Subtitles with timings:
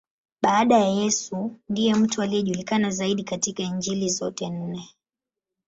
[0.41, 4.89] Baada ya Yesu, ndiye mtu anayejulikana zaidi katika Injili zote nne.